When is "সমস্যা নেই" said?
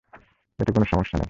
0.85-1.19